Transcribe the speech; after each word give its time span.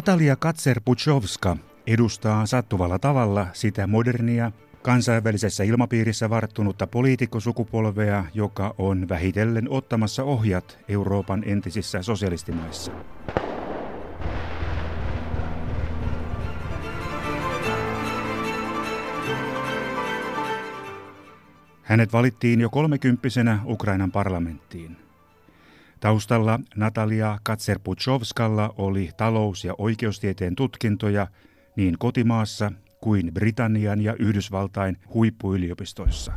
Natalia 0.00 0.36
Katser-Puchowska 0.36 1.56
edustaa 1.86 2.46
sattuvalla 2.46 2.98
tavalla 2.98 3.46
sitä 3.52 3.86
modernia, 3.86 4.52
kansainvälisessä 4.82 5.64
ilmapiirissä 5.64 6.30
varttunutta 6.30 6.86
poliitikkosukupolvea, 6.86 8.24
joka 8.34 8.74
on 8.78 9.08
vähitellen 9.08 9.70
ottamassa 9.70 10.24
ohjat 10.24 10.78
Euroopan 10.88 11.42
entisissä 11.46 12.02
sosialistimaissa. 12.02 12.92
Hänet 21.82 22.12
valittiin 22.12 22.60
jo 22.60 22.70
kolmekymppisenä 22.70 23.58
Ukrainan 23.64 24.12
parlamenttiin. 24.12 25.09
Taustalla 26.00 26.60
Natalia 26.76 27.38
Katserpuchovskalla 27.42 28.74
oli 28.78 29.10
talous- 29.16 29.64
ja 29.64 29.74
oikeustieteen 29.78 30.56
tutkintoja 30.56 31.26
niin 31.76 31.98
kotimaassa 31.98 32.72
kuin 33.00 33.34
Britannian 33.34 34.00
ja 34.00 34.14
Yhdysvaltain 34.18 34.96
huippuyliopistoissa. 35.14 36.32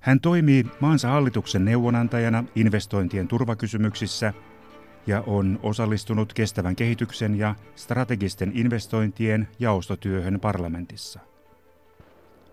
Hän 0.00 0.20
toimii 0.20 0.66
maansa 0.80 1.08
hallituksen 1.08 1.64
neuvonantajana 1.64 2.44
investointien 2.54 3.28
turvakysymyksissä 3.28 4.32
ja 5.06 5.22
on 5.26 5.60
osallistunut 5.62 6.32
kestävän 6.32 6.76
kehityksen 6.76 7.38
ja 7.38 7.54
strategisten 7.76 8.52
investointien 8.54 9.48
jaostotyöhön 9.58 10.40
parlamentissa. 10.40 11.20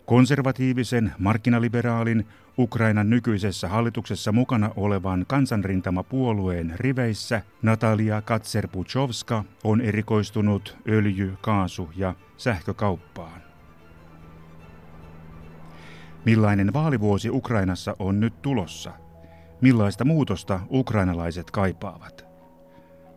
Konservatiivisen, 0.06 1.14
markkinaliberaalin, 1.20 2.28
Ukrainan 2.58 3.10
nykyisessä 3.10 3.68
hallituksessa 3.68 4.32
mukana 4.32 4.72
olevan 4.76 5.26
kansanrintamapuolueen 5.28 6.74
riveissä 6.76 7.42
Natalia 7.62 8.22
Katserpuchovska 8.22 9.44
on 9.64 9.82
erikoistunut 9.82 10.78
öljy-, 10.88 11.38
kaasu- 11.42 11.90
ja 11.96 12.16
sähkökauppaan. 12.38 13.42
Millainen 16.26 16.74
vaalivuosi 16.74 17.30
Ukrainassa 17.30 17.96
on 18.00 18.20
nyt 18.20 18.42
tulossa? 18.42 18.92
Millaista 19.62 20.06
muutosta 20.06 20.60
ukrainalaiset 20.72 21.52
kaipaavat? 21.52 22.33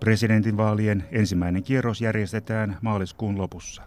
Presidentinvaalien 0.00 1.04
ensimmäinen 1.12 1.62
kierros 1.62 2.00
järjestetään 2.00 2.76
maaliskuun 2.82 3.38
lopussa. 3.38 3.82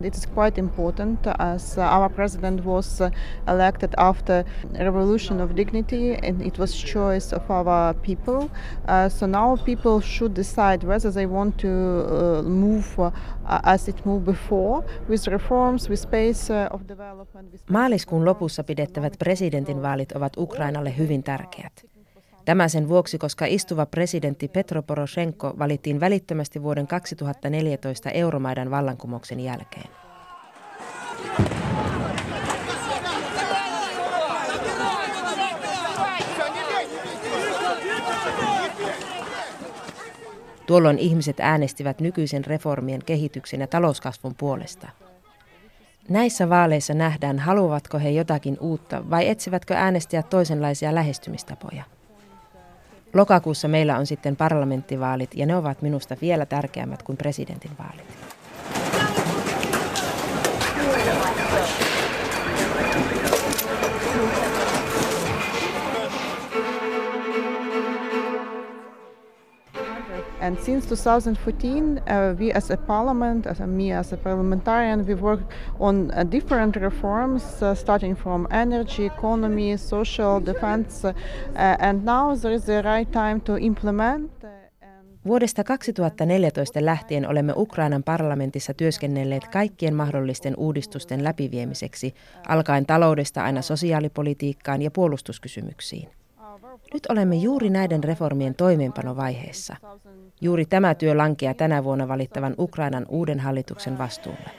It 0.00 0.14
is 0.14 0.26
quite 0.26 0.60
important 0.60 1.26
as 1.38 1.78
our 1.78 2.10
president 2.10 2.64
was 2.64 3.00
elected 3.46 3.90
after 3.96 4.44
revolution 4.78 5.40
of 5.40 5.56
dignity 5.56 6.14
and 6.14 6.40
it 6.40 6.58
was 6.58 6.84
choice 6.84 7.36
of 7.36 7.50
our 7.50 7.94
people. 7.94 8.44
Uh, 8.44 9.08
so 9.08 9.26
now 9.26 9.56
people 9.56 10.00
should 10.00 10.36
decide 10.36 10.86
whether 10.86 11.12
they 11.12 11.26
want 11.26 11.56
to 11.56 11.68
uh, 11.68 12.42
move 12.42 12.98
uh, 12.98 13.12
as 13.62 13.88
it 13.88 14.04
moved 14.04 14.24
before 14.24 14.84
with 15.08 15.28
reforms, 15.28 15.88
with 15.88 16.00
space 16.00 16.50
uh, 16.50 16.74
of 16.74 16.88
development. 16.88 17.52
With 17.52 17.64
Maaliskuun 17.70 18.24
lopussa 18.24 18.64
pidettävät 18.64 19.16
presidentinvaalit 19.18 20.12
ovat 20.12 20.36
Ukrainalle 20.36 20.98
hyvin 20.98 21.22
tärkeät. 21.22 21.93
Tämä 22.44 22.68
sen 22.68 22.88
vuoksi, 22.88 23.18
koska 23.18 23.46
istuva 23.46 23.86
presidentti 23.86 24.48
Petro 24.48 24.82
Poroshenko 24.82 25.54
valittiin 25.58 26.00
välittömästi 26.00 26.62
vuoden 26.62 26.86
2014 26.86 28.10
Euromaidan 28.10 28.70
vallankumouksen 28.70 29.40
jälkeen. 29.40 29.88
Tuolloin 40.66 40.98
ihmiset 40.98 41.40
äänestivät 41.40 42.00
nykyisen 42.00 42.44
reformien 42.44 43.00
kehityksen 43.06 43.60
ja 43.60 43.66
talouskasvun 43.66 44.34
puolesta. 44.34 44.88
Näissä 46.08 46.48
vaaleissa 46.48 46.94
nähdään, 46.94 47.38
haluavatko 47.38 47.98
he 47.98 48.10
jotakin 48.10 48.56
uutta 48.60 49.10
vai 49.10 49.28
etsivätkö 49.28 49.74
äänestäjät 49.74 50.30
toisenlaisia 50.30 50.94
lähestymistapoja. 50.94 51.84
Lokakuussa 53.14 53.68
meillä 53.68 53.98
on 53.98 54.06
sitten 54.06 54.36
parlamenttivaalit 54.36 55.30
ja 55.34 55.46
ne 55.46 55.56
ovat 55.56 55.82
minusta 55.82 56.16
vielä 56.22 56.46
tärkeämmät 56.46 57.02
kuin 57.02 57.18
presidentinvaalit. 57.18 58.33
And 70.44 70.58
since 70.60 70.84
2014, 70.86 72.02
uh, 72.06 72.34
we 72.38 72.52
as 72.52 72.70
a 72.70 72.76
parliament, 72.76 73.46
as 73.46 73.60
a, 73.60 73.66
me 73.66 73.92
as 73.92 74.12
a 74.12 74.16
parliamentarian, 74.16 75.06
we 75.06 75.14
worked 75.14 75.50
on 75.80 76.10
uh, 76.10 76.32
different 76.32 76.76
reforms, 76.76 77.62
uh, 77.62 77.74
starting 77.74 78.16
from 78.16 78.46
energy, 78.50 79.06
economy, 79.06 79.78
social, 79.78 80.40
defense, 80.46 81.08
uh, 81.08 81.12
and 81.56 82.04
now 82.04 82.36
there 82.36 82.54
is 82.54 82.64
the 82.64 82.82
right 82.82 83.10
time 83.12 83.40
to 83.40 83.56
implement. 83.56 84.30
Uh, 84.44 84.48
Vuodesta 85.26 85.64
2014 85.64 86.84
lähtien 86.84 87.28
olemme 87.28 87.52
Ukrainan 87.56 88.02
parlamentissa 88.02 88.74
työskennelleet 88.74 89.48
kaikkien 89.48 89.94
mahdollisten 89.94 90.54
uudistusten 90.56 91.24
läpiviemiseksi, 91.24 92.14
alkaen 92.48 92.86
taloudesta 92.86 93.44
aina 93.44 93.62
sosiaalipolitiikkaan 93.62 94.82
ja 94.82 94.90
puolustuskysymyksiin. 94.90 96.23
Nyt 96.93 97.05
olemme 97.09 97.35
juuri 97.35 97.69
näiden 97.69 98.03
reformien 98.03 98.55
toimeenpanovaiheessa. 98.55 99.75
Juuri 100.41 100.65
tämä 100.65 100.95
työ 100.95 101.17
lankeaa 101.17 101.53
tänä 101.53 101.83
vuonna 101.83 102.07
valittavan 102.07 102.55
Ukrainan 102.59 103.05
uuden 103.09 103.39
hallituksen 103.39 103.97
vastuulle. 103.97 104.51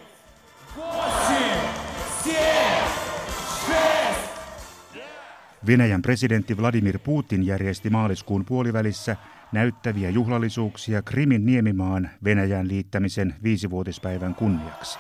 Venäjän 5.67 6.03
presidentti 6.03 6.57
Vladimir 6.57 6.99
Putin 6.99 7.47
järjesti 7.47 7.91
maaliskuun 7.91 8.45
puolivälissä 8.45 9.17
näyttäviä 9.53 10.11
juhlallisuuksia 10.11 11.03
Krimin 11.03 11.47
niemimaan 11.47 12.11
Venäjän 12.25 12.69
liittämisen 12.69 13.35
viisivuotispäivän 13.43 14.35
kunniaksi. 14.35 14.99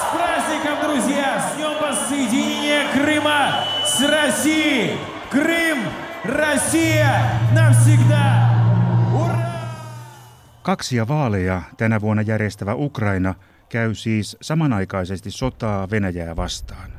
С 0.00 0.16
праздником, 0.16 0.78
друзья! 0.82 1.40
С 1.40 1.56
днем 1.56 1.74
воссоединения 1.80 2.88
Крыма 2.94 3.64
с 3.84 4.00
Россией! 4.00 5.11
Крым, 5.32 5.78
Россия, 6.24 7.40
навсегда! 7.54 8.48
Kaksia 10.62 11.08
vaaleja 11.08 11.62
tänä 11.76 12.00
vuonna 12.00 12.22
järjestävä 12.22 12.74
Ukraina 12.74 13.34
käy 13.68 13.94
siis 13.94 14.36
samanaikaisesti 14.40 15.30
sotaa 15.30 15.90
Venäjää 15.90 16.36
vastaan. 16.36 16.90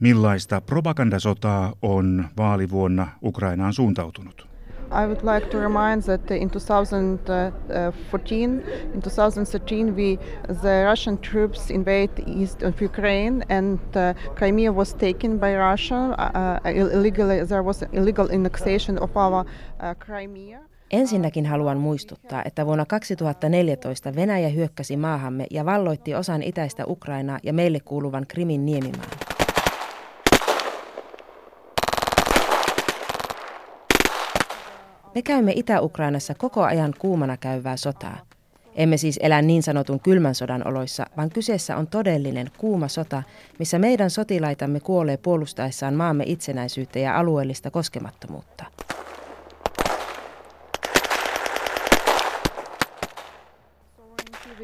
Millaista 0.00 0.60
propagandasotaa 0.60 1.72
on 1.82 2.28
vaalivuonna 2.36 3.08
Ukrainaan 3.22 3.72
suuntautunut? 3.72 4.48
I 4.95 5.05
would 5.05 5.23
like 5.23 5.51
to 5.51 5.57
remind 5.57 6.03
that 6.03 6.31
in 6.31 6.49
2014, 6.49 8.63
in 8.93 9.01
2013, 9.01 9.95
we 9.95 10.17
the 10.61 10.85
Russian 10.85 11.17
troops 11.17 11.69
invaded 11.69 12.23
east 12.27 12.63
of 12.63 12.81
Ukraine, 12.81 13.43
and 13.49 13.79
uh, 13.95 14.13
Crimea 14.35 14.71
was 14.71 14.93
taken 14.93 15.39
by 15.39 15.55
Russia. 15.55 16.15
Uh, 16.17 16.59
illegally, 16.69 17.45
there 17.45 17.63
was 17.63 17.83
illegal 17.91 18.31
annexation 18.31 18.97
of 18.99 19.17
our 19.17 19.45
uh, 19.79 19.93
Crimea. 19.99 20.59
Ensinnäkin 20.91 21.45
haluan 21.45 21.77
muistuttaa, 21.77 22.43
että 22.45 22.65
vuonna 22.65 22.85
2014 22.85 24.15
Venäjä 24.15 24.49
hyökkäsi 24.49 24.97
maahamme 24.97 25.47
ja 25.51 25.65
valloitti 25.65 26.15
osan 26.15 26.43
itäistä 26.43 26.83
Ukrainaa 26.87 27.39
ja 27.43 27.53
meille 27.53 27.79
kuuluvan 27.79 28.27
Krimin 28.27 28.65
niemimaan. 28.65 29.34
Me 35.15 35.21
käymme 35.21 35.51
Itä-Ukrainassa 35.55 36.33
koko 36.35 36.63
ajan 36.63 36.93
kuumana 36.99 37.37
käyvää 37.37 37.77
sotaa. 37.77 38.17
Emme 38.75 38.97
siis 38.97 39.19
elä 39.21 39.41
niin 39.41 39.63
sanotun 39.63 39.99
kylmän 39.99 40.35
sodan 40.35 40.67
oloissa, 40.67 41.05
vaan 41.17 41.29
kyseessä 41.29 41.77
on 41.77 41.87
todellinen 41.87 42.51
kuuma 42.57 42.87
sota, 42.87 43.23
missä 43.59 43.79
meidän 43.79 44.09
sotilaitamme 44.09 44.79
kuolee 44.79 45.17
puolustaessaan 45.17 45.93
maamme 45.93 46.23
itsenäisyyttä 46.27 46.99
ja 46.99 47.19
alueellista 47.19 47.71
koskemattomuutta. 47.71 48.65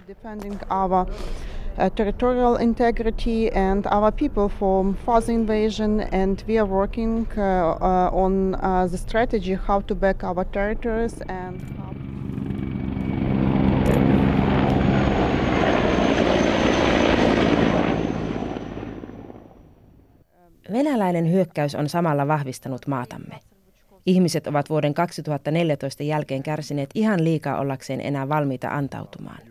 Defending 0.07 0.59
our 0.69 1.05
uh, 1.77 1.89
territorial 1.95 2.55
integrity 2.55 3.51
and 3.51 3.85
our 3.85 4.11
people 4.11 4.49
from 4.59 4.95
further 5.05 5.33
invasion. 5.33 6.01
And 6.11 6.43
we 6.47 6.59
are 6.59 6.69
working 6.69 7.27
uh, 7.37 7.41
uh, 7.41 8.09
on 8.13 8.55
uh, 8.55 8.87
the 8.91 8.97
strategy 8.97 9.57
how 9.67 9.81
to 9.81 9.95
back 9.95 10.23
our 10.23 10.45
territories 10.45 11.21
and 11.27 11.61
Venäläinen 20.71 21.31
hyökkäys 21.31 21.75
on 21.75 21.89
samalla 21.89 22.27
vahvistanut 22.27 22.87
maatamme. 22.87 23.39
Ihmiset 24.05 24.47
ovat 24.47 24.69
vuoden 24.69 24.93
2014 24.93 26.03
jälkeen 26.03 26.43
kärsineet 26.43 26.89
ihan 26.95 27.23
liikaa 27.23 27.59
ollakseen 27.59 28.01
enää 28.01 28.29
valmiita 28.29 28.69
antautumaan. 28.69 29.50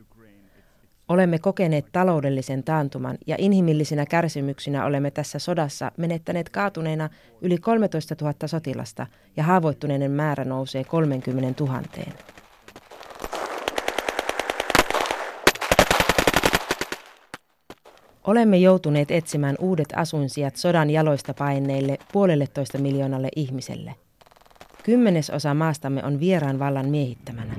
Olemme 1.10 1.38
kokeneet 1.38 1.86
taloudellisen 1.92 2.64
taantuman 2.64 3.18
ja 3.26 3.36
inhimillisinä 3.38 4.06
kärsimyksinä 4.06 4.84
olemme 4.84 5.10
tässä 5.10 5.38
sodassa 5.38 5.92
menettäneet 5.96 6.48
kaatuneena 6.48 7.08
yli 7.40 7.58
13 7.58 8.16
000 8.20 8.34
sotilasta 8.46 9.06
ja 9.36 9.42
haavoittuneiden 9.42 10.10
määrä 10.10 10.44
nousee 10.44 10.84
30 10.84 11.64
000. 11.64 11.82
Olemme 18.24 18.58
joutuneet 18.58 19.10
etsimään 19.10 19.56
uudet 19.60 19.88
asuinsijat 19.96 20.56
sodan 20.56 20.90
jaloista 20.90 21.34
paineille 21.34 21.98
puolelle 22.12 22.46
toista 22.46 22.78
miljoonalle 22.78 23.28
ihmiselle. 23.36 23.94
Kymmenesosa 24.82 25.54
maastamme 25.54 26.04
on 26.04 26.20
vieraan 26.20 26.58
vallan 26.58 26.88
miehittämänä. 26.88 27.54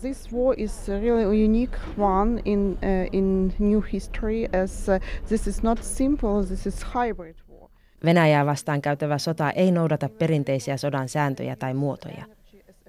This 0.00 0.32
war 0.32 0.54
is 0.56 0.88
really 0.88 1.24
a 1.24 1.44
unique 1.44 1.76
one 1.96 2.42
in 2.44 2.78
uh, 2.82 3.08
in 3.12 3.54
new 3.58 3.80
history, 3.92 4.48
as 4.62 4.88
uh, 4.88 4.98
this 5.28 5.46
is 5.46 5.62
not 5.62 5.78
simple. 5.82 6.44
This 6.44 6.66
is 6.66 6.86
hybrid 6.94 7.36
war. 7.48 7.70
Venäjää 8.04 8.46
vastaan 8.46 8.82
käytävä 8.82 9.18
sota 9.18 9.50
ei 9.50 9.70
noudata 9.70 10.08
perinteisiä 10.08 10.76
sodan 10.76 11.08
sääntöjä 11.08 11.56
tai 11.56 11.74
muotoja. 11.74 12.24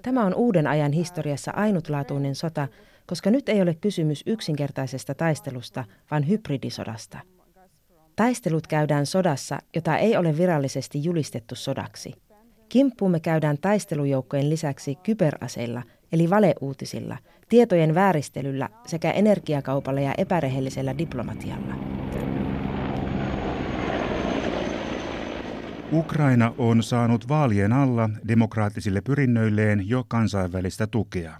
Tämä 0.01 0.25
on 0.25 0.35
uuden 0.35 0.67
ajan 0.67 0.91
historiassa 0.91 1.51
ainutlaatuinen 1.55 2.35
sota, 2.35 2.67
koska 3.07 3.31
nyt 3.31 3.49
ei 3.49 3.61
ole 3.61 3.73
kysymys 3.73 4.23
yksinkertaisesta 4.25 5.15
taistelusta, 5.15 5.83
vaan 6.11 6.27
hybridisodasta. 6.27 7.19
Taistelut 8.15 8.67
käydään 8.67 9.05
sodassa, 9.05 9.59
jota 9.75 9.97
ei 9.97 10.17
ole 10.17 10.37
virallisesti 10.37 11.03
julistettu 11.03 11.55
sodaksi. 11.55 12.13
Kimppuumme 12.69 13.19
käydään 13.19 13.57
taistelujoukkojen 13.61 14.49
lisäksi 14.49 14.95
kyberaseilla– 14.95 15.83
eli 16.11 16.29
valeuutisilla, 16.29 17.17
tietojen 17.49 17.95
vääristelyllä 17.95 18.69
sekä 18.85 19.11
energiakaupalla 19.11 20.01
ja 20.01 20.13
epärehellisellä 20.17 20.97
diplomatialla. 20.97 21.75
Ukraina 25.91 26.53
on 26.57 26.83
saanut 26.83 27.27
vaalien 27.27 27.73
alla 27.73 28.09
demokraattisille 28.27 29.01
pyrinnöilleen 29.01 29.89
jo 29.89 30.03
kansainvälistä 30.07 30.87
tukea. 30.87 31.37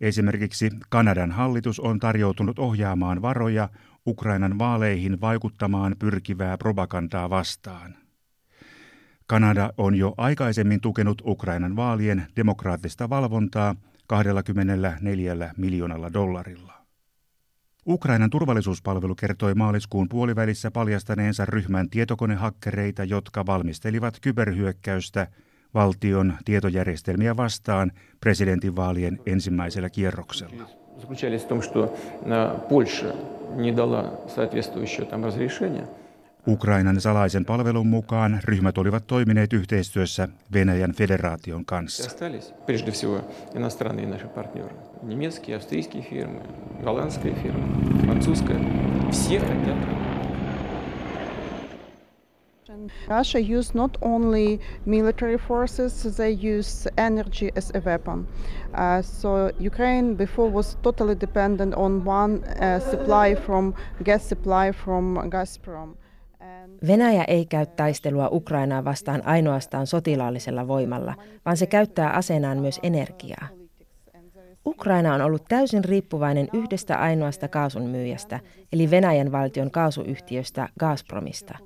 Esimerkiksi 0.00 0.70
Kanadan 0.88 1.30
hallitus 1.30 1.80
on 1.80 1.98
tarjoutunut 1.98 2.58
ohjaamaan 2.58 3.22
varoja 3.22 3.68
Ukrainan 4.06 4.58
vaaleihin 4.58 5.20
vaikuttamaan 5.20 5.96
pyrkivää 5.98 6.58
propagandaa 6.58 7.30
vastaan. 7.30 8.03
Kanada 9.27 9.73
on 9.77 9.95
jo 9.95 10.13
aikaisemmin 10.17 10.81
tukenut 10.81 11.21
Ukrainan 11.25 11.75
vaalien 11.75 12.27
demokraattista 12.35 13.09
valvontaa 13.09 13.75
24 14.07 15.53
miljoonalla 15.57 16.13
dollarilla. 16.13 16.73
Ukrainan 17.87 18.29
turvallisuuspalvelu 18.29 19.15
kertoi 19.15 19.55
maaliskuun 19.55 20.09
puolivälissä 20.09 20.71
paljastaneensa 20.71 21.45
ryhmän 21.45 21.89
tietokonehakkereita, 21.89 23.03
jotka 23.03 23.45
valmistelivat 23.45 24.19
kyberhyökkäystä 24.21 25.27
valtion 25.73 26.33
tietojärjestelmiä 26.45 27.37
vastaan 27.37 27.91
presidentinvaalien 28.19 29.19
ensimmäisellä 29.25 29.89
kierroksella. 29.89 30.63
Заключались 30.99 31.45
в 31.45 31.47
том, 31.47 31.61
что 31.61 31.93
Польша 32.69 33.15
не 33.55 33.71
дала 33.71 34.03
соответствующее 34.27 35.05
там 35.05 35.23
разрешение – 35.23 36.02
Ukrainan 36.48 37.00
salaisen 37.00 37.44
palvelun 37.44 37.86
mukaan 37.86 38.40
ryhmät 38.44 38.78
olivat 38.78 39.06
toimineet 39.06 39.52
yhteistyössä 39.52 40.28
Venäjän 40.52 40.92
federaation 40.92 41.64
kanssa. 41.64 42.10
Russia 53.08 53.40
used 53.58 53.74
not 53.74 53.96
only 54.00 54.58
military 54.84 55.38
forces, 55.38 56.16
they 56.16 56.58
use 56.58 56.90
energy 56.96 57.48
as 57.56 57.70
a 57.74 57.80
weapon. 57.80 58.28
Uh, 58.74 59.02
so 59.02 59.28
Ukraine 59.66 60.14
before 60.14 60.50
was 60.50 60.76
totally 60.82 61.16
dependent 61.20 61.74
on 61.74 62.06
one 62.06 62.34
uh, 62.34 62.90
supply 62.90 63.34
from 63.34 63.74
gas 64.04 64.28
supply 64.28 64.72
from 64.72 65.16
Gazprom. 65.30 65.96
Venäjä 66.86 67.24
ei 67.28 67.46
käy 67.46 67.66
taistelua 67.66 68.28
Ukrainaa 68.32 68.84
vastaan 68.84 69.26
ainoastaan 69.26 69.86
sotilaallisella 69.86 70.68
voimalla, 70.68 71.14
vaan 71.44 71.56
se 71.56 71.66
käyttää 71.66 72.10
aseenaan 72.10 72.58
myös 72.58 72.80
energiaa. 72.82 73.48
Ukraina 74.66 75.14
on 75.14 75.20
ollut 75.20 75.44
täysin 75.48 75.84
riippuvainen 75.84 76.48
yhdestä 76.52 76.96
ainoasta 76.96 77.48
kaasun 77.48 77.82
myyjästä, 77.82 78.40
eli 78.72 78.90
Venäjän 78.90 79.32
valtion 79.32 79.70
kaasuyhtiöstä 79.70 80.68
Gazpromista. 80.80 81.58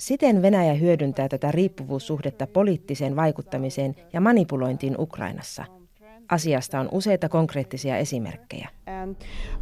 Siten 0.00 0.42
Venäjä 0.42 0.74
hyödyntää 0.74 1.28
tätä 1.28 1.50
riippuvuussuhdetta 1.50 2.46
poliittiseen 2.46 3.16
vaikuttamiseen 3.16 3.94
ja 4.12 4.20
manipulointiin 4.20 4.94
Ukrainassa– 4.98 5.64
Asiasta 6.28 6.80
on 6.80 6.88
useita 6.92 7.28
konkreettisia 7.28 7.96
esimerkkejä. 7.96 8.68
And 8.86 9.16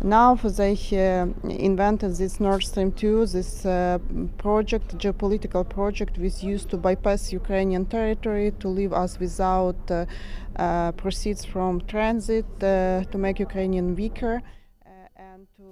now 0.05 0.39
they 0.57 0.77
invented 1.59 2.11
this 2.17 2.41
Nord 2.41 2.61
Stream 2.63 2.93
2, 2.93 3.33
this 3.33 3.63
project, 4.43 4.95
geopolitical 4.95 5.65
project, 5.75 6.19
was 6.19 6.45
used 6.45 6.71
to 6.71 6.79
bypass 6.79 7.33
Ukrainian 7.33 7.87
territory, 7.87 8.51
to 8.51 8.75
leave 8.75 9.05
us 9.05 9.21
without 9.21 9.77
uh, 9.91 9.97
uh, 9.99 10.97
proceeds 11.03 11.49
from 11.49 11.81
transit, 11.81 12.47
uh, 12.47 13.07
to 13.11 13.19
make 13.19 13.43
Ukrainian 13.43 13.97
weaker. 13.97 14.41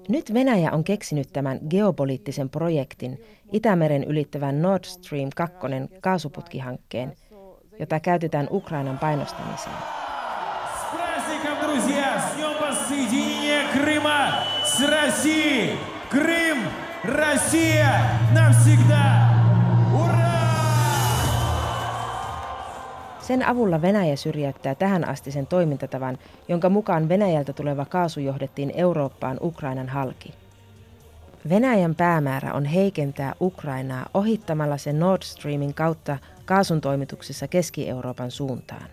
Nyt 0.08 0.34
Venäjä 0.34 0.72
on 0.72 0.84
keksinyt 0.84 1.28
tämän 1.32 1.60
geopoliittisen 1.70 2.50
projektin, 2.50 3.18
Itämeren 3.52 4.04
ylittävän 4.04 4.62
Nord 4.62 4.84
Stream 4.84 5.28
2 5.36 5.56
kaasuputkihankkeen, 6.00 7.12
jota 7.78 8.00
käytetään 8.00 8.48
Ukrainan 8.50 8.98
painostamiseen 8.98 9.99
друзья, 11.61 12.19
с 12.19 12.35
днем 12.35 12.53
воссоединения 12.61 13.63
Крыма 13.73 14.43
с 14.63 14.79
Россией! 14.81 15.77
Крым, 16.09 16.59
Россия 17.03 18.01
навсегда! 18.33 19.29
Ура! 19.93 20.35
Sen 23.21 23.43
avulla 23.47 23.81
Venäjä 23.81 24.15
syrjäyttää 24.15 24.75
tähän 24.75 25.07
asti 25.07 25.31
sen 25.31 25.47
toimintatavan, 25.47 26.17
jonka 26.47 26.69
mukaan 26.69 27.09
Venäjältä 27.09 27.53
tuleva 27.53 27.85
kaasu 27.85 28.19
johdettiin 28.19 28.73
Eurooppaan 28.75 29.37
Ukrainan 29.41 29.89
halki. 29.89 30.33
Venäjän 31.49 31.95
päämäärä 31.95 32.53
on 32.53 32.65
heikentää 32.65 33.33
Ukrainaa 33.41 34.05
ohittamalla 34.13 34.77
sen 34.77 34.99
Nord 34.99 35.21
Streamin 35.21 35.73
kautta 35.73 36.17
kaasun 36.45 36.81
toimituksessa 36.81 37.47
Keski-Euroopan 37.47 38.31
suuntaan. 38.31 38.85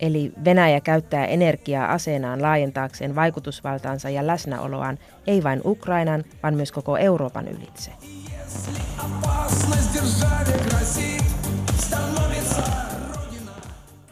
Eli 0.00 0.32
Venäjä 0.44 0.80
käyttää 0.80 1.26
energiaa 1.26 1.92
aseenaan 1.92 2.42
laajentaakseen 2.42 3.14
vaikutusvaltaansa 3.14 4.10
ja 4.10 4.26
läsnäoloaan 4.26 4.98
ei 5.26 5.42
vain 5.42 5.60
Ukrainan, 5.64 6.24
vaan 6.42 6.54
myös 6.54 6.72
koko 6.72 6.96
Euroopan 6.96 7.48
ylitse. 7.48 7.92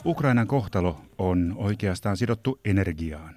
Ukrainan 0.05 0.47
kohtalo 0.47 1.01
on 1.19 1.55
oikeastaan 1.57 2.17
sidottu 2.17 2.61
energiaan. 2.65 3.37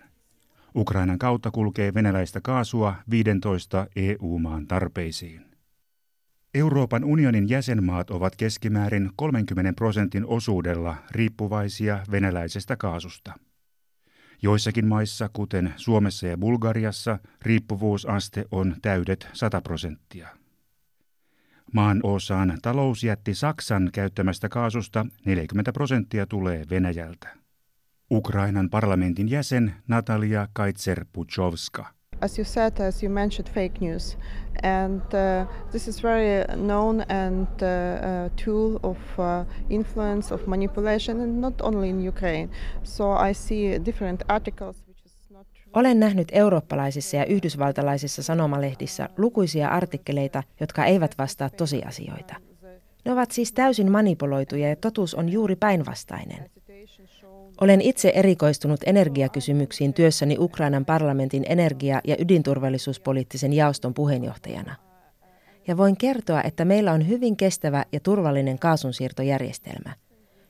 Ukrainan 0.75 1.19
kautta 1.19 1.51
kulkee 1.51 1.93
venäläistä 1.93 2.41
kaasua 2.41 2.95
15 3.09 3.87
EU-maan 3.95 4.67
tarpeisiin. 4.67 5.50
Euroopan 6.53 7.03
unionin 7.03 7.49
jäsenmaat 7.49 8.09
ovat 8.09 8.35
keskimäärin 8.35 9.09
30 9.15 9.73
prosentin 9.73 10.25
osuudella 10.25 10.95
riippuvaisia 11.11 11.99
venäläisestä 12.11 12.77
kaasusta. 12.77 13.33
Joissakin 14.41 14.87
maissa, 14.87 15.29
kuten 15.33 15.73
Suomessa 15.75 16.27
ja 16.27 16.37
Bulgariassa, 16.37 17.19
riippuvuusaste 17.41 18.45
on 18.51 18.75
täydet 18.81 19.27
100 19.33 19.61
prosenttia. 19.61 20.27
Maan 21.73 21.99
osaan 22.03 22.57
talousjätti 22.61 23.33
Saksan 23.33 23.89
käyttämästä 23.93 24.49
kaasusta 24.49 25.05
40 25.25 25.73
prosenttia 25.73 26.25
tulee 26.25 26.65
Venäjältä. 26.69 27.37
Ukrainan 28.11 28.69
parlamentin 28.69 29.29
jäsen 29.29 29.75
Natalia 29.87 30.47
Kaitser-Puchovska– 30.53 31.85
as 32.21 32.37
you 32.37 32.45
said, 32.45 32.79
as 32.79 33.03
you 33.03 33.09
mentioned, 33.09 33.49
fake 33.49 33.81
news. 33.81 34.17
And 34.63 35.01
uh, 35.13 35.45
this 35.71 35.87
is 35.87 36.03
very 36.03 36.45
known 36.55 37.01
and 37.09 37.47
uh, 37.61 37.65
uh, 37.65 38.29
tool 38.35 38.79
of 38.83 38.97
uh, 39.17 39.45
influence, 39.69 40.33
of 40.33 40.47
manipulation, 40.47 41.21
and 41.21 41.41
not 41.41 41.61
only 41.61 41.89
in 41.89 42.07
Ukraine. 42.07 42.49
So 42.83 43.11
I 43.29 43.33
see 43.33 43.85
different 43.85 44.23
articles. 44.27 44.83
Olen 45.73 45.99
nähnyt 45.99 46.27
eurooppalaisissa 46.31 47.17
ja 47.17 47.25
yhdysvaltalaisissa 47.25 48.23
sanomalehdissä 48.23 49.09
lukuisia 49.17 49.67
artikkeleita, 49.67 50.43
jotka 50.59 50.85
eivät 50.85 51.17
vastaa 51.17 51.49
tosiasioita. 51.49 52.35
Ne 53.05 53.11
ovat 53.11 53.31
siis 53.31 53.53
täysin 53.53 53.91
manipuloituja 53.91 54.69
ja 54.69 54.75
totuus 54.75 55.15
on 55.15 55.29
juuri 55.29 55.55
päinvastainen. 55.55 56.49
Olen 57.61 57.81
itse 57.81 58.11
erikoistunut 58.15 58.79
energiakysymyksiin 58.85 59.93
työssäni 59.93 60.35
Ukrainan 60.39 60.85
parlamentin 60.85 61.45
energia- 61.49 62.01
ja 62.03 62.15
ydinturvallisuuspoliittisen 62.19 63.53
jaoston 63.53 63.93
puheenjohtajana. 63.93 64.75
Ja 65.67 65.77
voin 65.77 65.97
kertoa, 65.97 66.41
että 66.41 66.65
meillä 66.65 66.91
on 66.91 67.07
hyvin 67.07 67.37
kestävä 67.37 67.85
ja 67.91 67.99
turvallinen 67.99 68.59
kaasunsiirtojärjestelmä. 68.59 69.93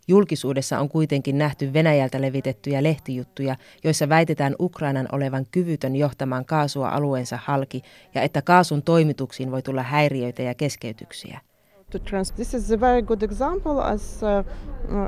Julkisuudessa 0.08 0.80
on 0.80 0.89
kuitenkin 0.89 1.38
nähty 1.38 1.74
Venäjältä 1.74 2.22
levitettyjä 2.22 2.84
lehtijuttuja, 2.84 3.56
joissa 3.84 4.10
väitetään 4.10 4.56
Ukrainan 4.60 5.08
olevan 5.12 5.46
kyvytön 5.51 5.96
johtamaan 5.96 6.46
kaasua 6.46 6.89
alueensa 6.89 7.39
halki 7.44 7.82
ja 8.15 8.22
että 8.22 8.41
kaasun 8.41 8.84
toimituksiin 8.84 9.51
voi 9.51 9.62
tulla 9.62 9.84
häiriöitä 9.84 10.44
ja 10.44 10.53
keskeytyksiä 10.53 11.39
to 11.90 11.99
trans. 11.99 12.30
This 12.30 12.54
is 12.54 12.71
a 12.71 12.76
very 12.76 13.02
good 13.02 13.23
example 13.23 13.80
as 13.80 14.23
uh, 14.23 14.42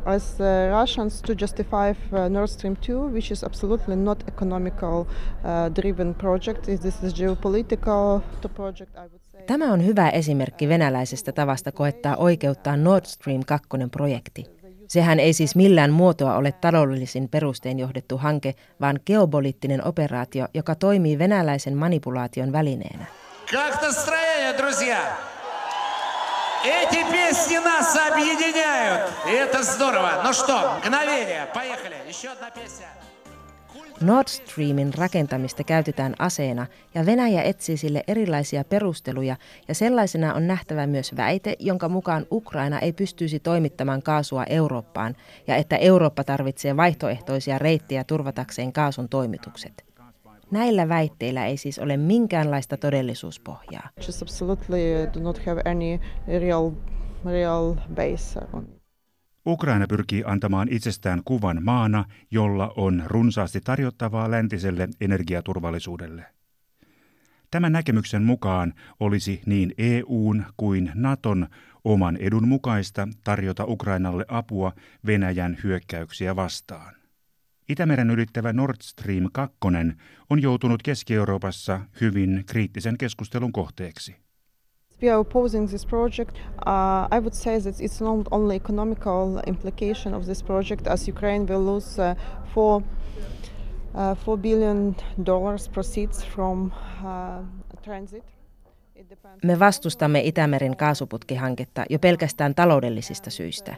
as 0.07 0.41
uh, 0.41 0.71
Russians 0.81 1.23
to 1.23 1.35
justify 1.35 1.93
uh, 2.13 2.29
Nord 2.29 2.49
Stream 2.49 2.77
2, 2.77 3.13
which 3.13 3.33
is 3.33 3.45
absolutely 3.45 3.97
not 3.97 4.25
economical 4.29 5.07
uh, 5.45 5.69
driven 5.75 6.15
project. 6.15 6.63
This 6.63 7.03
is 7.03 7.15
geopolitical 7.15 8.23
project, 8.55 8.97
I 8.97 9.01
would 9.01 9.21
say. 9.33 9.43
Tämä 9.47 9.73
on 9.73 9.87
hyvä 9.87 10.09
esimerkki 10.09 10.69
venäläisestä 10.69 11.33
tavasta 11.33 11.73
koettaa 11.73 12.17
oikeuttaa 12.17 12.77
Nord 12.77 13.05
Stream 13.05 13.43
2 13.47 13.69
projekti. 13.91 14.45
Sehän 14.89 15.21
ei 15.21 15.33
siis 15.33 15.57
millään 15.57 15.93
muotoa 15.93 16.37
ole 16.37 16.53
taloudellisin 16.53 17.29
perustein 17.29 17.79
johdettu 17.79 18.19
hanke, 18.19 18.55
vaan 18.81 19.01
geopoliittinen 19.07 19.85
operaatio, 19.85 20.47
joka 20.55 20.75
toimii 20.75 21.19
venäläisen 21.19 21.77
manipulaation 21.77 22.53
välineenä. 22.53 23.07
Как 23.53 23.83
настроение, 23.83 24.59
друзья? 24.59 24.99
Эти 26.65 27.05
песни 27.13 27.57
нас 27.59 27.97
объединяют. 27.97 29.11
И 29.27 29.31
это 29.31 29.63
здорово. 29.63 30.21
Ну 30.25 30.33
что, 30.33 30.79
мгновение. 30.79 31.47
Поехали. 31.55 31.97
Еще 32.09 32.29
одна 32.29 32.51
песня. 32.51 32.87
Nord 34.01 34.29
Streamin 34.29 34.95
rakentamista 34.99 35.65
käytetään 35.65 36.15
aseena 36.19 36.67
ja 36.95 37.07
Venäjä 37.07 37.43
etsii 37.43 37.77
sille 37.77 38.05
erilaisia 38.09 38.65
perusteluja 38.65 39.37
ja 39.69 39.75
sellaisena 39.75 40.35
on 40.35 40.47
nähtävä 40.47 40.87
myös 40.87 41.17
väite, 41.17 41.57
jonka 41.59 41.89
mukaan 41.89 42.27
Ukraina 42.33 42.79
ei 42.79 42.93
pystyisi 42.93 43.41
toimittamaan 43.41 44.03
kaasua 44.03 44.45
Eurooppaan 44.45 45.17
ja 45.47 45.57
että 45.57 45.77
Eurooppa 45.77 46.25
tarvitsee 46.25 46.77
vaihtoehtoisia 46.77 47.59
reittejä 47.59 48.05
turvatakseen 48.05 48.73
kaasun 48.73 49.09
toimitukset. 49.09 49.85
Näillä 50.54 50.90
väitteillä 50.90 51.46
ei 51.46 51.58
siis 51.58 51.80
ole 51.80 51.98
minkäänlaista 51.98 52.78
todellisuuspohjaa. 52.78 53.90
Ukraina 59.48 59.86
pyrkii 59.90 60.24
antamaan 60.26 60.68
itsestään 60.72 61.22
kuvan 61.26 61.64
maana, 61.64 62.06
jolla 62.32 62.74
on 62.78 63.04
runsaasti 63.06 63.62
tarjottavaa 63.62 64.32
läntiselle 64.32 64.90
energiaturvallisuudelle. 65.02 66.26
Tämän 67.52 67.72
näkemyksen 67.72 68.24
mukaan 68.24 68.74
olisi 69.00 69.42
niin 69.46 69.74
EUn 69.78 70.46
kuin 70.58 70.92
Naton 70.96 71.48
oman 71.84 72.18
edun 72.18 72.48
mukaista 72.48 73.08
tarjota 73.24 73.66
Ukrainalle 73.66 74.26
apua 74.28 74.72
Venäjän 75.06 75.58
hyökkäyksiä 75.64 76.36
vastaan. 76.36 77.03
Itämeren 77.70 78.10
ylittävä 78.10 78.54
Nord 78.54 78.76
Stream 78.82 79.30
2 79.32 79.58
on 80.30 80.42
joutunut 80.42 80.84
Keski-Euroopassa 80.84 81.80
hyvin 82.02 82.44
kriittisen 82.46 82.98
keskustelun 82.98 83.52
kohteeksi. 83.52 84.16
We 85.02 85.10
are 85.10 85.18
opposing 85.18 85.70
this 85.70 85.86
project. 85.86 86.36
Uh, 86.36 87.18
I 87.18 87.20
would 87.20 87.34
say 87.34 87.62
that 87.62 87.76
it's 87.76 88.04
not 88.04 88.28
only 88.32 88.56
economical 88.56 89.40
implication 89.48 90.14
of 90.14 90.26
this 90.26 90.44
project, 90.44 90.88
as 90.88 91.10
Ukraine 91.10 91.46
will 91.46 91.66
lose 91.66 92.02
uh, 92.12 92.18
four, 92.54 92.82
uh, 92.82 94.18
four 94.26 94.38
billion 94.38 94.96
dollars 95.26 95.70
proceeds 95.70 96.26
from 96.26 96.72
uh, 97.04 97.46
transit. 97.82 98.24
Me 99.44 99.60
vastustamme 99.60 100.22
Itämeren 100.22 100.78
kaasuputkihanketta 100.78 101.86
jo 101.90 102.00
pelkästään 102.00 102.56
taloudellisista 102.56 103.30
syistä. 103.30 103.76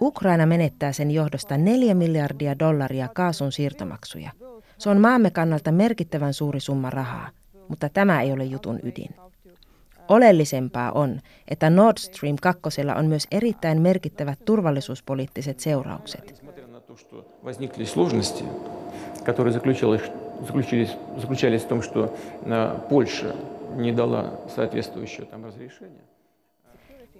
Ukraina 0.00 0.46
menettää 0.46 0.92
sen 0.92 1.10
johdosta 1.10 1.56
4 1.56 1.94
miljardia 1.94 2.58
dollaria 2.58 3.08
kaasun 3.14 3.52
siirtomaksuja. 3.52 4.30
Se 4.78 4.90
on 4.90 5.00
maamme 5.00 5.30
kannalta 5.30 5.72
merkittävän 5.72 6.34
suuri 6.34 6.60
summa 6.60 6.90
rahaa, 6.90 7.28
mutta 7.68 7.88
tämä 7.88 8.22
ei 8.22 8.32
ole 8.32 8.44
jutun 8.44 8.80
ydin. 8.82 9.14
Oleellisempaa 10.08 10.92
on, 10.92 11.20
että 11.48 11.70
Nord 11.70 11.98
Stream 11.98 12.36
2 12.42 12.60
on 12.96 13.06
myös 13.06 13.26
erittäin 13.30 13.80
merkittävät 13.80 14.38
turvallisuuspoliittiset 14.44 15.60
seuraukset. 15.60 16.42
заключались 21.20 21.62
в 21.62 21.68
том, 21.68 21.82
что 21.82 22.16
Польша 22.88 23.34
не 23.76 23.92
дала 23.92 24.40
соответствующее 24.54 25.26
там 25.26 25.44
разрешение. 25.44 26.04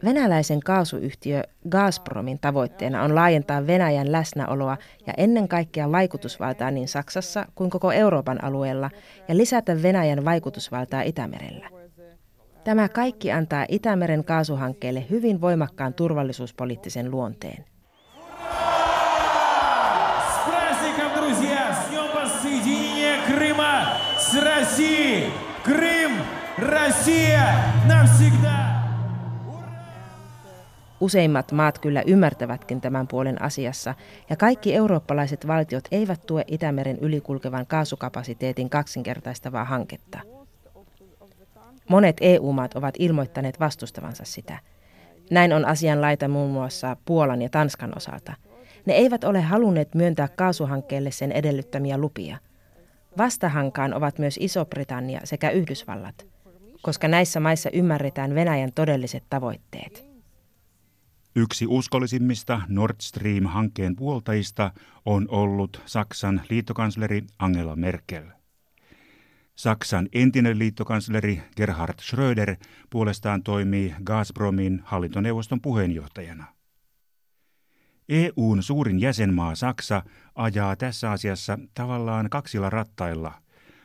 Venäläisen 0.05 0.61
kaasuyhtiö 0.61 1.43
Gazpromin 1.69 2.39
tavoitteena 2.39 3.03
on 3.03 3.15
laajentaa 3.15 3.67
Venäjän 3.67 4.13
läsnäoloa 4.13 4.77
ja 5.07 5.15
ennen 5.17 5.49
kaikkea 5.49 5.93
vaikutusvaltaa 5.93 6.71
niin 6.71 6.89
Saksassa 6.89 7.47
kuin 7.55 7.71
koko 7.71 7.93
Euroopan 7.93 8.45
alueella 8.45 8.91
ja 9.29 9.37
lisätä 9.37 9.83
Venäjän 9.83 10.25
vaikutusvaltaa 10.25 11.03
Itämerellä. 11.03 11.69
Tämä 12.65 12.89
kaikki 12.89 13.33
antaa 13.33 13.67
Itämeren 13.69 14.25
kaasuhankkeelle 14.25 15.05
hyvin 15.11 15.41
voimakkaan 15.41 15.95
turvallisuuspoliittisen 15.95 17.11
luonteen. 17.11 17.65
Крым, 25.65 26.13
Россия, 26.59 27.55
навсегда! 27.87 28.74
Useimmat 31.06 31.52
maat 31.52 31.80
kyllä 31.80 32.04
ymmärtävätkin 32.08 32.82
tämän 32.82 33.08
puolen 33.08 33.42
asiassa, 33.42 33.96
ja 34.30 34.36
kaikki 34.36 34.76
eurooppalaiset 34.76 35.48
valtiot 35.48 35.84
eivät 35.92 36.26
tue 36.26 36.44
Itämeren 36.48 36.98
ylikulkevan 37.02 37.68
kaasukapasiteetin 37.68 38.70
kaksinkertaistavaa 38.70 39.66
hanketta. 39.66 40.20
Monet 41.90 42.18
EU-maat 42.22 42.76
ovat 42.76 42.96
ilmoittaneet 43.00 43.60
vastustavansa 43.60 44.24
sitä. 44.26 44.60
Näin 45.32 45.54
on 45.54 45.66
asianlaita 45.66 46.28
muun 46.28 46.52
muassa 46.52 46.98
Puolan 47.06 47.42
ja 47.42 47.50
Tanskan 47.50 47.98
osalta. 47.98 48.34
Ne 48.86 48.94
eivät 48.94 49.24
ole 49.24 49.42
halunneet 49.42 49.96
myöntää 49.96 50.28
kaasuhankkeelle 50.28 51.12
sen 51.12 51.32
edellyttämiä 51.32 51.98
lupia. 51.98 52.38
Vastahankaan 53.18 53.94
ovat 53.94 54.20
myös 54.20 54.38
Iso-Britannia 54.40 55.22
sekä 55.24 55.50
Yhdysvallat, 55.50 56.26
koska 56.82 57.08
näissä 57.08 57.40
maissa 57.40 57.70
ymmärretään 57.74 58.36
Venäjän 58.36 58.72
todelliset 58.76 59.24
tavoitteet. 59.30 60.15
Yksi 61.38 61.66
uskollisimmista 61.68 62.62
Nord 62.68 62.96
Stream-hankkeen 63.02 63.96
puoltajista 63.96 64.72
on 65.06 65.26
ollut 65.30 65.82
Saksan 65.86 66.42
liittokansleri 66.50 67.24
Angela 67.40 67.76
Merkel. 67.76 68.24
Saksan 69.56 70.10
entinen 70.14 70.60
liittokansleri 70.60 71.42
Gerhard 71.56 72.00
Schröder 72.02 72.56
puolestaan 72.90 73.44
toimii 73.44 73.96
Gazpromin 74.04 74.82
hallintoneuvoston 74.86 75.62
puheenjohtajana. 75.62 76.46
EUn 78.10 78.64
suurin 78.64 79.00
jäsenmaa 79.00 79.56
Saksa 79.56 80.04
ajaa 80.36 80.76
tässä 80.76 81.12
asiassa 81.12 81.60
tavallaan 81.74 82.30
kaksilla 82.30 82.70
rattailla, 82.70 83.34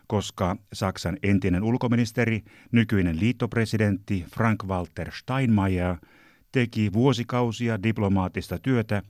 koska 0.07 0.57
Saksan 0.73 1.16
entinen 1.23 1.62
ulkoministeri, 1.62 2.42
nykyinen 2.73 3.21
liittopresidentti 3.21 4.26
Frank-Walter 4.30 5.11
Steinmeier– 5.12 5.97
teki 6.52 6.92
vuosikausia 6.92 7.83
diplomaattista 7.83 8.59
työtä 8.59 9.02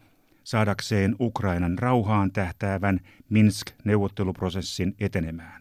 saadakseen 0.44 1.16
Ukrainan 1.20 1.78
rauhaan 1.78 2.32
tähtäävän 2.32 3.00
Minsk-neuvotteluprosessin 3.28 4.94
etenemään. 5.00 5.59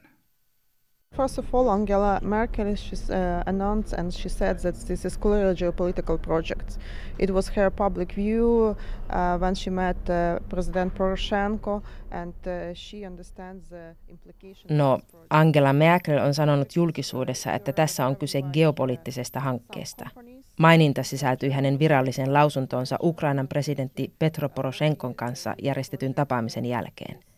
First 1.19 1.37
of 1.37 1.53
all, 1.53 1.69
Angela 1.69 2.19
Merkel 2.21 2.75
she's, 2.75 3.09
uh, 3.09 3.43
announced 3.45 3.93
and 3.99 4.13
she 4.13 4.29
said 4.29 4.59
that 4.59 4.75
this 4.87 5.05
is 5.05 5.17
clearly 5.17 5.51
a 5.51 5.53
geopolitical 5.53 6.17
project. 6.17 6.79
It 7.17 7.29
was 7.29 7.49
her 7.49 7.71
public 7.71 8.15
view 8.15 8.75
uh, 9.09 9.37
when 9.41 9.55
she 9.55 9.69
met 9.69 9.97
uh, 10.09 10.39
President 10.49 10.93
Poroshenko, 10.93 11.81
and 12.11 12.33
uh, 12.47 12.73
she 12.73 13.05
understands 13.05 13.69
the 13.69 13.95
implications. 14.07 14.69
No, 14.69 14.99
Angela 15.29 15.73
Merkel 15.73 16.17
on 16.17 16.33
sanonut 16.33 16.75
julkisuudessa, 16.75 17.53
että 17.53 17.73
tässä 17.73 18.07
on 18.07 18.15
kyse 18.15 18.41
geopoliittisesta 18.41 19.39
hankkeesta. 19.39 20.09
Maininta 20.59 21.03
sisältyi 21.03 21.51
hänen 21.51 21.79
viralliseen 21.79 22.33
lausuntoonsa 22.33 22.97
Ukrainan 23.03 23.47
presidentti 23.47 24.13
Petro 24.19 24.49
Poroshenkon 24.49 25.15
kanssa 25.15 25.55
järjestetyn 25.61 26.13
tapaamisen 26.13 26.65
jälkeen. 26.65 27.28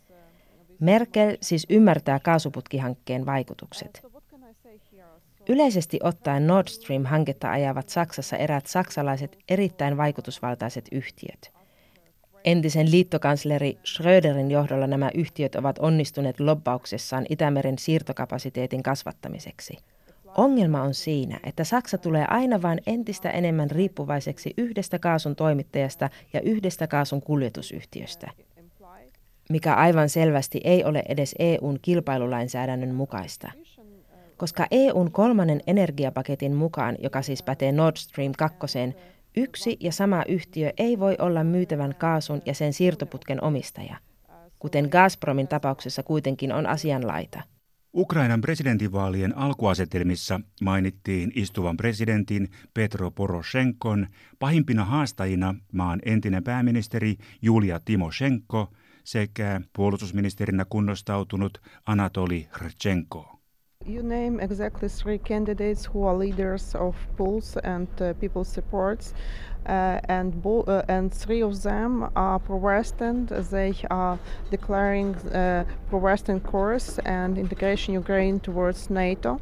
Merkel 0.82 1.38
siis 1.42 1.66
ymmärtää 1.70 2.20
kaasuputkihankkeen 2.20 3.26
vaikutukset. 3.26 4.02
Yleisesti 5.50 6.00
ottaen 6.04 6.48
Nord 6.48 6.68
Stream-hanketta 6.68 7.52
ajavat 7.52 7.90
Saksassa 7.90 8.38
eräät 8.38 8.66
saksalaiset 8.68 9.38
erittäin 9.50 9.98
vaikutusvaltaiset 9.98 10.86
yhtiöt. 10.92 11.52
Entisen 12.44 12.92
liittokansleri 12.92 13.78
Schröderin 13.86 14.52
johdolla 14.52 14.88
nämä 14.88 15.10
yhtiöt 15.16 15.56
ovat 15.56 15.80
onnistuneet 15.80 16.40
lobbauksessaan 16.40 17.26
Itämeren 17.30 17.78
siirtokapasiteetin 17.78 18.84
kasvattamiseksi. 18.84 19.78
Ongelma 20.38 20.82
on 20.82 20.94
siinä, 20.94 21.40
että 21.44 21.64
Saksa 21.64 21.98
tulee 21.98 22.26
aina 22.28 22.62
vain 22.62 22.82
entistä 22.88 23.30
enemmän 23.30 23.72
riippuvaiseksi 23.72 24.54
yhdestä 24.58 25.00
kaasun 25.00 25.36
toimittajasta 25.36 26.10
ja 26.34 26.42
yhdestä 26.42 26.88
kaasun 26.88 27.22
kuljetusyhtiöstä– 27.22 28.32
mikä 29.51 29.74
aivan 29.75 30.10
selvästi 30.10 30.62
ei 30.63 30.84
ole 30.84 31.03
edes 31.10 31.36
EUn 31.39 31.79
kilpailulainsäädännön 31.81 32.96
mukaista. 32.96 33.51
Koska 34.38 34.67
EUn 34.72 35.12
kolmannen 35.12 35.62
energiapaketin 35.67 36.55
mukaan, 36.55 36.98
joka 37.00 37.22
siis 37.22 37.43
pätee 37.43 37.72
Nord 37.72 37.96
Stream 37.98 38.31
2, 38.38 38.58
yksi 39.38 39.77
ja 39.79 39.91
sama 39.91 40.24
yhtiö 40.27 40.74
ei 40.77 41.00
voi 41.00 41.15
olla 41.20 41.43
myytävän 41.43 41.96
kaasun 41.98 42.41
ja 42.46 42.53
sen 42.53 42.74
siirtoputken 42.74 43.43
omistaja, 43.43 43.96
kuten 44.60 44.88
Gazpromin 44.91 45.48
tapauksessa 45.48 46.03
kuitenkin 46.03 46.53
on 46.53 46.67
asianlaita. 46.67 47.41
Ukrainan 47.93 48.41
presidentinvaalien 48.41 49.38
alkuasetelmissa 49.38 50.39
mainittiin 50.62 51.31
istuvan 51.36 51.77
presidentin 51.77 52.50
Petro 52.74 53.12
Poroshenkon 53.12 54.08
pahimpina 54.39 54.86
haastajina 54.86 55.55
maan 55.74 56.00
entinen 56.05 56.43
pääministeri 56.43 57.15
Julia 57.41 57.79
Timoshenko– 57.79 58.67
sekä 59.03 59.62
puolustusministerinä 59.74 60.65
kunnostautunut 60.65 61.62
Anatoli 61.86 62.48
Hrchenko. 62.51 63.41
You 63.86 64.03
name 64.03 64.43
exactly 64.43 64.89
three 64.89 65.17
candidates 65.17 65.88
who 65.88 66.08
are 66.08 66.20
leaders 66.20 66.75
of 66.75 66.96
polls 67.17 67.58
and 67.63 67.88
uh, 67.88 68.13
people's 68.20 68.53
supports, 68.53 69.13
uh, 69.65 70.17
and 70.17 70.34
bo- 70.34 70.65
uh, 70.67 70.98
and 70.98 71.12
three 71.12 71.43
of 71.43 71.53
them 71.62 72.03
are 72.15 72.39
pro-Western. 72.39 73.25
They 73.25 73.74
are 73.89 74.20
declaring 74.51 75.15
uh, 75.15 75.65
pro-Western 75.89 76.41
course 76.41 77.01
and 77.05 77.38
integration 77.38 77.98
Ukraine 77.98 78.39
towards 78.39 78.89
NATO, 78.89 79.31
uh, 79.31 79.39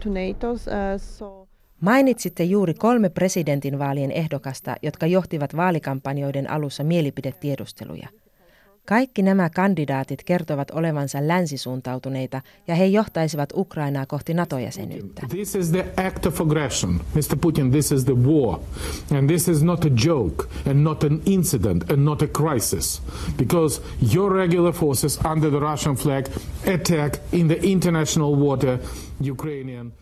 to 0.00 0.10
NATO. 0.10 0.52
Uh, 0.52 0.58
so. 0.98 1.48
Mainitsitte 1.80 2.44
juuri 2.44 2.74
kolme 2.74 3.08
presidentinvaalien 3.08 4.10
ehdokasta, 4.10 4.76
jotka 4.82 5.06
johtivat 5.06 5.56
vaalikampanjoiden 5.56 6.50
alussa 6.50 6.84
mielipidetiedusteluja– 6.84 8.08
kaikki 8.86 9.22
nämä 9.22 9.50
kandidaatit 9.50 10.24
kertovat 10.24 10.70
olevansa 10.70 11.18
länsisuuntautuneita 11.28 12.42
ja 12.68 12.74
he 12.74 12.86
johtaisivat 12.86 13.52
Ukrainaa 13.56 14.06
kohti 14.06 14.34
NATO-jäsenyyttä. 14.34 15.26
This 15.28 15.54
is 15.54 15.70
the 15.70 15.86
act 16.06 16.26
of 16.26 16.40
aggression. 16.40 17.00
Mr. 17.14 17.36
Putin, 17.40 17.70
this 17.70 17.92
is 17.92 18.04
the 18.04 18.16
war. 18.16 18.58
And 19.18 19.28
this 19.28 19.48
is 19.48 19.62
not 19.62 19.84
a 19.84 19.90
joke 20.06 20.44
and 20.70 20.82
not 20.82 21.04
an 21.04 21.20
incident 21.26 21.90
and 21.90 22.04
not 22.04 22.22
a 22.22 22.26
crisis. 22.26 23.02
Because 23.38 23.82
your 24.14 24.36
regular 24.36 24.72
forces 24.72 25.20
under 25.32 25.50
the 25.50 25.60
Russian 25.60 25.96
flag 25.96 26.26
attack 26.74 27.18
in 27.32 27.48
the 27.48 27.58
international 27.62 28.36
water 28.36 28.78
Ukrainian 29.20 29.92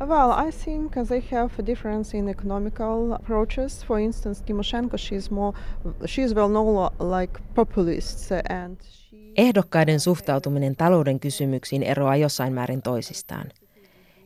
well, 0.00 0.30
I 0.48 0.50
think 0.50 0.92
they 1.08 1.22
have 1.32 1.50
a 1.58 1.66
difference 1.66 2.18
in 2.18 2.28
economical 2.28 3.12
approaches. 3.12 3.84
For 3.84 4.00
instance, 4.00 4.44
Timoshenko, 4.44 4.98
she's 4.98 5.30
more, 5.30 5.58
she's 6.04 6.34
well 6.34 6.48
known 6.48 6.90
like 7.00 7.40
populist 7.54 8.32
and 8.48 8.80
she... 8.82 9.32
Ehdokkaiden 9.36 10.00
suhtautuminen 10.00 10.76
talouden 10.76 11.20
kysymyksiin 11.20 11.82
eroaa 11.82 12.16
jossain 12.16 12.52
määrin 12.52 12.82
toisistaan. 12.82 13.46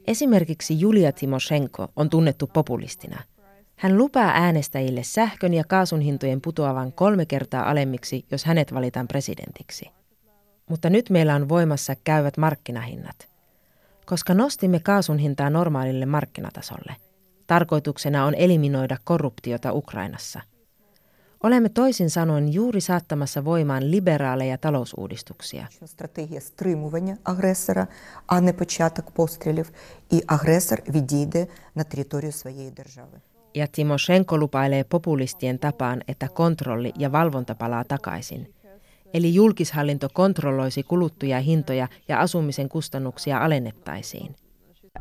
Esimerkiksi 0.07 0.81
Julia 0.81 1.13
Timoshenko 1.13 1.89
on 1.97 2.11
tunnettu 2.11 2.47
populistina. 2.47 3.23
Hän 3.77 3.99
lupaa 3.99 4.31
äänestäjille 4.35 5.03
sähkön 5.03 5.55
ja 5.55 5.65
kaasun 5.65 6.01
hintojen 6.01 6.41
putoavan 6.41 6.93
kolme 6.93 7.27
kertaa 7.27 7.71
alemmiksi, 7.71 8.25
jos 8.31 8.45
hänet 8.45 8.75
valitaan 8.75 9.09
presidentiksi. 9.09 9.91
Mutta 10.69 10.91
nyt 10.91 11.11
meillä 11.11 11.35
on 11.35 11.49
voimassa 11.49 11.95
käyvät 12.05 12.37
markkinahinnat 12.37 13.30
koska 14.10 14.34
nostimme 14.34 14.80
kaasun 14.80 15.18
hintaa 15.18 15.50
normaalille 15.50 16.06
markkinatasolle. 16.06 16.96
Tarkoituksena 17.48 18.26
on 18.26 18.36
eliminoida 18.36 18.98
korruptiota 19.04 19.74
Ukrainassa. 19.74 20.41
Olemme 21.44 21.70
toisin 21.70 22.10
sanoen 22.10 22.54
juuri 22.54 22.82
saattamassa 22.82 23.46
voimaan 23.46 23.91
liberaaleja 23.91 24.58
talousuudistuksia. 24.58 25.68
Strategia 25.86 26.41
стримування 26.41 27.18
агресора, 27.24 27.88
а 28.28 28.41
не 28.41 28.54
початок 28.54 29.12
пострілів, 29.12 29.72
і 30.12 30.24
агресор 30.28 30.82
відійде 30.89 31.48
на 31.76 31.84
територію 31.84 32.32
своєї 32.32 32.72
держави. 32.72 33.22
Ja 33.56 33.68
Timoshenko 33.68 34.38
lupailee 34.38 34.84
populistien 34.84 35.60
tapaan, 35.60 36.02
että 36.08 36.28
kontrolli 36.28 36.91
ja 36.98 37.12
valvonta 37.12 37.56
palaa 37.56 37.84
takaisin – 37.84 38.59
eli 39.14 39.35
julkishallinto 39.35 40.09
kontrolloisi 40.12 40.83
kuluttajahintoja 40.83 41.88
ja 42.09 42.20
asumisen 42.20 42.68
kustannuksia 42.68 43.38
alennettaisiin. 43.38 44.35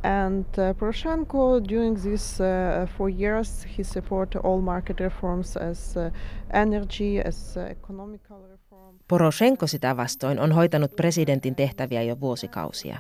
And 0.03 0.45
uh, 0.45 0.77
Poroshenko, 0.79 1.59
during 1.69 1.97
these 2.01 2.43
uh, 2.43 2.89
four 2.97 3.09
years, 3.09 3.67
he 3.77 3.83
supported 3.83 4.41
all 4.43 4.61
market 4.61 4.99
reforms 4.99 5.57
as 5.57 5.97
uh, 5.97 6.13
energy, 6.53 7.19
as 7.27 7.57
uh, 7.57 7.63
economical 7.63 8.37
reform. 8.49 8.95
Poroshenko 9.07 9.67
sitä 9.67 9.97
vastoin 9.97 10.39
on 10.39 10.51
hoitanut 10.51 10.95
presidentin 10.95 11.55
tehtäviä 11.55 12.01
jo 12.01 12.19
vuosikausia. 12.19 12.99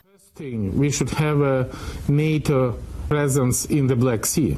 We 0.77 0.89
should 0.89 1.13
have 1.13 1.59
a 1.59 1.65
NATO 2.07 2.79
presence 3.09 3.73
in 3.73 3.87
the 3.87 3.95
Black 3.95 4.25
Sea, 4.25 4.55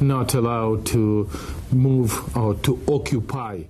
not 0.00 0.34
allowed 0.34 0.80
to 0.92 1.30
move 1.72 2.12
or 2.36 2.54
to 2.54 2.78
occupy 2.86 3.64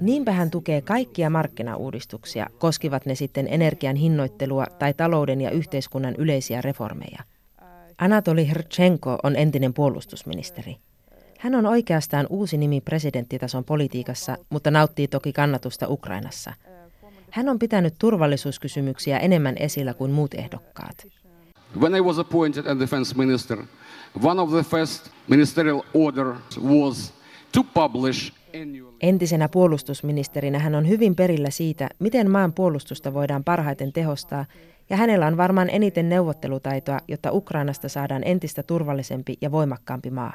Niinpä 0.00 0.32
hän 0.32 0.50
tukee 0.50 0.80
kaikkia 0.80 1.30
markkinauudistuksia, 1.30 2.46
koskivat 2.58 3.06
ne 3.06 3.14
sitten 3.14 3.46
energian 3.50 3.96
hinnoittelua 3.96 4.66
tai 4.78 4.94
talouden 4.94 5.40
ja 5.40 5.50
yhteiskunnan 5.50 6.14
yleisiä 6.18 6.60
reformeja. 6.60 7.22
Anatoli 7.98 8.46
Hrchenko 8.46 9.18
on 9.22 9.36
entinen 9.36 9.74
puolustusministeri. 9.74 10.76
Hän 11.38 11.54
on 11.54 11.66
oikeastaan 11.66 12.26
uusi 12.30 12.56
nimi 12.56 12.80
presidenttitason 12.80 13.64
politiikassa, 13.64 14.36
mutta 14.50 14.70
nauttii 14.70 15.08
toki 15.08 15.32
kannatusta 15.32 15.88
Ukrainassa. 15.88 16.54
Hän 17.30 17.48
on 17.48 17.58
pitänyt 17.58 17.94
turvallisuuskysymyksiä 17.98 19.18
enemmän 19.18 19.54
esillä 19.58 19.94
kuin 19.94 20.10
muut 20.10 20.34
ehdokkaat. 20.34 21.06
When 21.80 21.94
I 21.94 22.00
was 22.00 22.18
appointed 22.18 22.66
as 22.66 22.78
defense 22.78 23.16
minister, 23.16 23.58
one 24.24 24.42
of 24.42 24.50
the 24.50 24.62
first 24.62 25.10
ministerial 25.28 25.82
orders 25.94 26.60
was 26.62 27.12
to 27.52 27.64
publish 27.64 28.32
Entisenä 29.01 29.49
puolustusministerinä 29.49 30.59
hän 30.59 30.75
on 30.75 30.87
hyvin 30.87 31.15
perillä 31.15 31.49
siitä, 31.49 31.89
miten 31.99 32.31
maan 32.31 32.53
puolustusta 32.53 33.13
voidaan 33.13 33.43
parhaiten 33.43 33.93
tehostaa, 33.93 34.45
ja 34.89 34.97
hänellä 34.97 35.27
on 35.27 35.37
varmaan 35.37 35.69
eniten 35.69 36.09
neuvottelutaitoa, 36.09 36.99
jotta 37.07 37.31
Ukrainasta 37.31 37.89
saadaan 37.89 38.21
entistä 38.25 38.63
turvallisempi 38.63 39.37
ja 39.41 39.51
voimakkaampi 39.51 40.09
maa. 40.09 40.33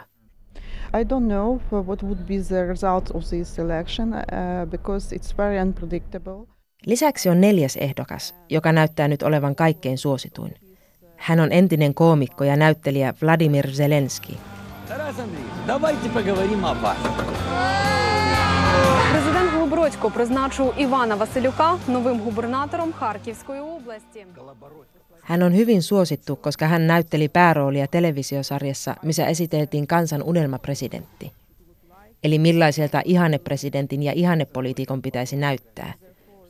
I 1.01 1.05
don't 1.05 1.27
know 1.27 1.59
what 1.73 2.03
would 2.03 2.19
be 2.19 2.39
the 2.49 2.67
result 2.67 3.11
of 3.15 3.25
this 3.25 3.59
election 3.59 4.09
uh, 4.09 4.71
because 4.71 5.17
it's 5.17 5.37
very 5.39 5.63
unpredictable. 5.63 6.47
Lisäksi 6.87 7.29
on 7.29 7.41
neljäs 7.41 7.77
ehdokas, 7.77 8.35
joka 8.49 8.73
näyttää 8.73 9.09
nyt 9.09 9.23
olevan 9.23 9.55
kaikkein 9.55 9.99
suosituin. 9.99 10.55
Hän 11.17 11.41
on 11.41 11.53
entinen 11.53 11.95
koomikko 11.95 12.45
ja 12.45 12.57
näyttelijä 12.57 13.15
Vladimir 13.23 13.71
Zelensky. 13.71 14.33
Taras 14.89 15.17
давайте 15.67 16.09
поговорим 16.09 16.65
о 16.65 16.75
вас. 16.75 17.92
Президент 19.93 20.01
Голобородько 20.01 20.11
призначив 20.11 20.73
Івана 20.79 21.17
Василюка 21.17 21.79
новим 21.89 22.21
губернатором 22.21 22.93
Харківської 22.93 23.61
області. 23.61 24.27
Hän 25.23 25.43
on 25.43 25.53
hyvin 25.53 25.83
suosittu, 25.83 26.37
koska 26.37 26.67
hän 26.67 26.87
näytteli 26.87 27.29
pääroolia 27.29 27.87
televisiosarjassa, 27.87 28.97
missä 29.03 29.27
esiteltiin 29.27 29.87
kansan 29.87 30.23
unelmapresidentti. 30.23 31.33
Eli 32.25 32.39
millaiselta 32.39 33.03
ihannepresidentin 33.05 34.03
ja 34.03 34.13
ihannepoliitikon 34.13 35.03
pitäisi 35.03 35.37
näyttää. 35.37 35.93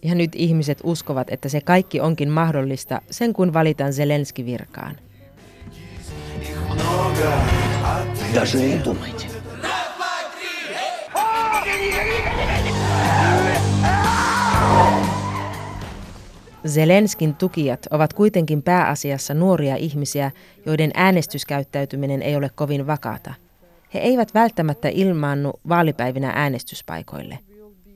Ja 0.03 0.15
nyt 0.15 0.31
ihmiset 0.35 0.79
uskovat, 0.85 1.31
että 1.31 1.49
se 1.49 1.61
kaikki 1.61 2.01
onkin 2.01 2.31
mahdollista 2.31 3.03
sen 3.11 3.33
kun 3.33 3.53
valitaan 3.53 3.93
Zelenski 3.93 4.45
virkaan. 4.47 4.97
Даже 8.35 8.59
не 8.59 8.85
думайте. 8.85 9.32
Zelenskin 16.68 17.36
tukijat 17.36 17.88
ovat 17.92 18.14
kuitenkin 18.14 18.64
pääasiassa 18.64 19.34
nuoria 19.34 19.76
ihmisiä, 19.76 20.32
joiden 20.66 20.92
äänestyskäyttäytyminen 20.94 22.22
ei 22.22 22.36
ole 22.36 22.50
kovin 22.56 22.88
vakaata. 22.88 23.34
He 23.94 24.00
eivät 24.00 24.34
välttämättä 24.34 24.90
ilmaannu 24.90 25.54
vaalipäivinä 25.70 26.32
äänestyspaikoille. 26.36 27.40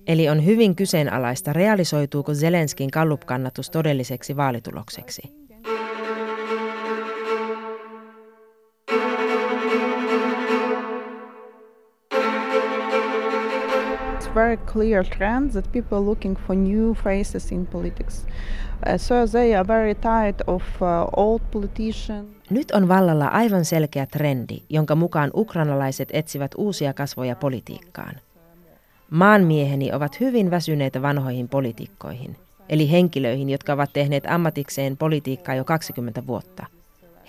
Eli 0.07 0.29
on 0.29 0.45
hyvin 0.45 0.75
kyseenalaista, 0.75 1.53
realisoituuko 1.53 2.33
Zelenskin 2.33 2.91
kallupkannatus 2.91 3.69
todelliseksi 3.69 4.37
vaalitulokseksi. 4.37 5.46
Very 14.37 14.57
clear 14.57 15.05
trend 15.05 15.51
that 15.51 15.71
people 15.71 15.97
are 15.97 16.05
looking 16.05 16.37
for 16.47 16.55
new 16.55 16.93
faces 16.93 17.51
in 17.51 17.65
politics. 17.65 18.25
Uh, 18.87 18.97
so 18.97 19.27
they 19.27 19.55
are 19.55 19.67
very 19.67 19.95
tired 19.95 20.41
of 20.47 20.63
uh, 20.81 21.07
old 21.17 21.41
politicians. 21.51 22.27
Nyt 22.49 22.71
on 22.71 22.87
vallalla 22.87 23.27
aivan 23.27 23.65
selkeä 23.65 24.05
trendi, 24.05 24.61
jonka 24.69 24.95
mukaan 24.95 25.31
ukrainalaiset 25.33 26.09
etsivät 26.11 26.51
uusia 26.57 26.93
kasvoja 26.93 27.35
politiikkaan. 27.35 28.15
Maanmieheni 29.09 29.93
ovat 29.93 30.19
hyvin 30.19 30.51
väsyneitä 30.51 31.01
vanhoihin 31.01 31.49
poliitikkoihin, 31.49 32.35
eli 32.69 32.91
henkilöihin, 32.91 33.49
jotka 33.49 33.73
ovat 33.73 33.93
tehneet 33.93 34.23
ammatikseen 34.27 34.97
politiikkaa 34.97 35.55
jo 35.55 35.63
20 35.63 36.27
vuotta. 36.27 36.65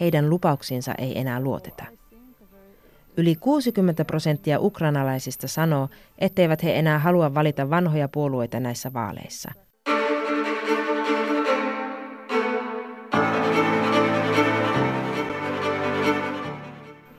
Heidän 0.00 0.30
lupauksiinsa 0.30 0.94
ei 0.98 1.18
enää 1.18 1.40
luoteta. 1.40 1.84
Yli 3.18 3.36
60 3.36 4.04
prosenttia 4.04 4.60
ukrainalaisista 4.60 5.48
sanoo, 5.48 5.88
etteivät 6.18 6.62
he 6.62 6.78
enää 6.78 6.98
halua 6.98 7.34
valita 7.34 7.70
vanhoja 7.70 8.08
puolueita 8.08 8.60
näissä 8.60 8.92
vaaleissa. 8.92 9.52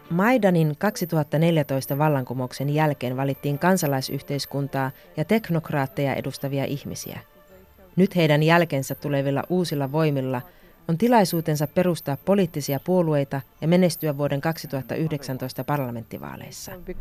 Maidanin 0.10 0.76
2014 0.78 1.98
vallankumouksen 1.98 2.70
jälkeen 2.70 3.18
valittiin 3.18 3.60
kansalaisyhteiskuntaa 3.60 4.92
ja 5.18 5.26
teknokraatteja 5.26 6.16
edustavia 6.16 6.66
ihmisiä. 6.66 7.20
Nyt 7.96 8.16
heidän 8.16 8.44
jälkensä 8.44 8.96
tulevilla 8.96 9.44
uusilla 9.50 9.92
voimilla– 9.92 10.42
on 10.90 10.98
tilaisuutensa 10.98 11.68
perustaa 11.68 12.18
poliittisia 12.26 12.80
puolueita 12.80 13.42
ja 13.62 13.68
menestyä 13.68 14.18
vuoden 14.18 14.42
2019 14.42 15.64
parlamenttivaaleissa. 15.64 16.72
Big 16.86 16.98